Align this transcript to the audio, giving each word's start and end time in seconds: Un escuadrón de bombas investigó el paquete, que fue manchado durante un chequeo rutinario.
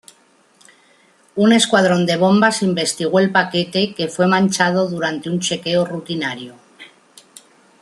Un 1.43 1.51
escuadrón 1.53 2.07
de 2.07 2.17
bombas 2.17 2.63
investigó 2.63 3.19
el 3.19 3.31
paquete, 3.31 3.93
que 3.93 4.07
fue 4.07 4.25
manchado 4.25 4.89
durante 4.89 5.29
un 5.29 5.39
chequeo 5.39 5.85
rutinario. 5.85 6.55